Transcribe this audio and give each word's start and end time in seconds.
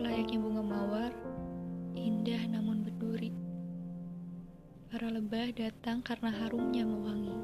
Layaknya 0.00 0.40
bunga 0.40 0.64
mawar, 0.64 1.12
indah 1.92 2.40
namun 2.48 2.80
berduri. 2.80 3.28
Para 4.88 5.12
lebah 5.12 5.52
datang 5.52 6.00
karena 6.00 6.32
harumnya 6.32 6.88
mewangi. 6.88 7.36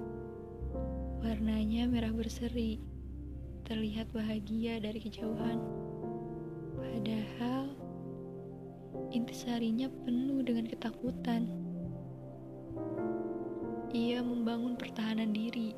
Warnanya 1.20 1.84
merah 1.92 2.08
berseri, 2.08 2.80
terlihat 3.68 4.08
bahagia 4.16 4.80
dari 4.80 4.96
kejauhan. 4.96 5.60
Padahal, 6.72 7.68
intisarinya 9.12 9.92
penuh 10.08 10.40
dengan 10.40 10.72
ketakutan. 10.72 11.52
Ia 13.92 14.24
membangun 14.24 14.80
pertahanan 14.80 15.36
diri, 15.36 15.76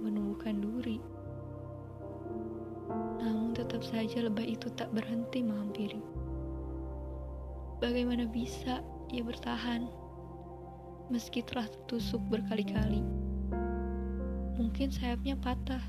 menumbuhkan 0.00 0.64
duri 0.64 1.17
Tetap 3.68 3.84
saja 3.84 4.24
lebah 4.24 4.48
itu 4.48 4.72
tak 4.72 4.88
berhenti 4.96 5.44
menghampiri. 5.44 6.00
Bagaimana 7.84 8.24
bisa 8.24 8.80
ia 9.12 9.20
bertahan? 9.20 10.08
meski 11.08 11.40
telah 11.40 11.64
tertusuk 11.64 12.20
berkali-kali. 12.28 13.00
Mungkin 14.60 14.92
sayapnya 14.92 15.40
patah, 15.40 15.80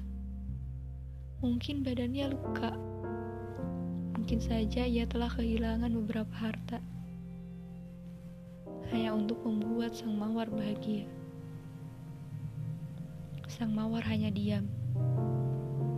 mungkin 1.43 1.83
badannya 1.83 2.31
luka, 2.31 2.71
mungkin 4.15 4.39
saja 4.39 4.87
ia 4.87 5.03
telah 5.03 5.27
kehilangan 5.27 5.91
beberapa 5.91 6.31
harta, 6.31 6.79
hanya 8.95 9.11
untuk 9.11 9.43
membuat 9.43 9.91
sang 9.91 10.15
mawar 10.15 10.47
bahagia. 10.47 11.03
Sang 13.49 13.75
mawar 13.75 14.05
hanya 14.07 14.31
diam, 14.31 14.69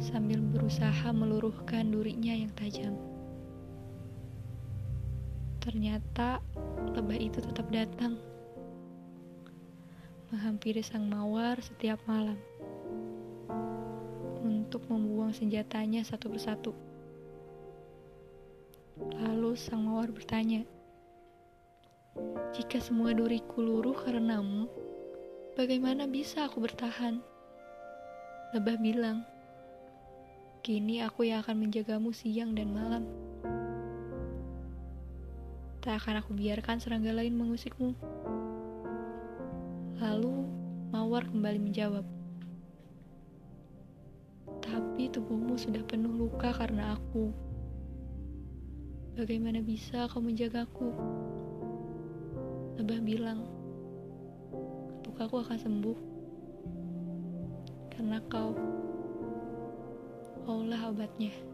sambil 0.02 0.42
berusaha 0.42 1.14
meluruhkan 1.14 1.94
durinya 1.94 2.34
yang 2.34 2.50
tajam. 2.58 2.98
Ternyata 5.62 6.42
lebah 6.98 7.22
itu 7.22 7.38
tetap 7.38 7.70
datang 7.70 8.18
menghampiri 10.34 10.82
sang 10.82 11.06
mawar 11.06 11.62
setiap 11.62 12.02
malam 12.10 12.40
untuk 14.42 14.82
membuang 14.90 15.38
senjatanya 15.38 16.02
satu 16.02 16.34
persatu. 16.34 16.74
Lalu 19.22 19.54
sang 19.54 19.86
mawar 19.86 20.10
bertanya, 20.10 20.66
"Jika 22.58 22.82
semua 22.82 23.14
duriku 23.14 23.62
luruh 23.62 23.94
karenamu, 23.94 24.66
bagaimana 25.54 26.10
bisa 26.10 26.50
aku 26.50 26.64
bertahan?" 26.64 27.22
Lebah 28.56 28.78
bilang, 28.82 29.28
"Kini 30.62 31.02
aku 31.02 31.26
yang 31.26 31.42
akan 31.42 31.58
menjagamu 31.58 32.14
siang 32.14 32.54
dan 32.54 32.70
malam." 32.70 33.04
Tak 35.82 36.06
akan 36.06 36.22
aku 36.22 36.38
biarkan 36.38 36.78
serangga 36.78 37.10
lain 37.10 37.34
mengusikmu. 37.34 37.98
Lalu 39.98 40.62
Mawar 40.92 41.24
kembali 41.24 41.58
menjawab, 41.58 42.06
"Tapi 44.60 45.10
tubuhmu 45.10 45.58
sudah 45.58 45.82
penuh 45.88 46.12
luka 46.12 46.54
karena 46.54 46.94
aku. 47.00 47.34
Bagaimana 49.18 49.64
bisa 49.66 50.06
kau 50.12 50.22
menjagaku?" 50.22 50.94
Lebah 52.76 53.00
bilang, 53.02 53.48
"Lukaku 55.08 55.42
akan 55.42 55.58
sembuh 55.58 55.98
karena 57.96 58.20
kau. 58.28 58.52
Kaulah 60.46 60.90
obatnya." 60.90 61.51